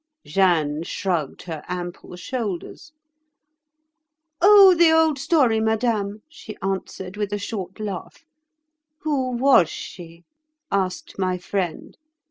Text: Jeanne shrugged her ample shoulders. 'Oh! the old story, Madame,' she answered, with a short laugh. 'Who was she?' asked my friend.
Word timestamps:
Jeanne 0.25 0.81
shrugged 0.81 1.43
her 1.43 1.61
ample 1.67 2.15
shoulders. 2.15 2.91
'Oh! 4.41 4.73
the 4.73 4.89
old 4.89 5.19
story, 5.19 5.59
Madame,' 5.59 6.23
she 6.27 6.57
answered, 6.59 7.17
with 7.17 7.31
a 7.31 7.37
short 7.37 7.79
laugh. 7.79 8.25
'Who 9.01 9.29
was 9.37 9.69
she?' 9.69 10.23
asked 10.71 11.19
my 11.19 11.37
friend. 11.37 11.97